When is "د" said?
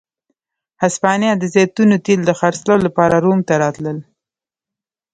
1.37-1.43, 2.25-2.31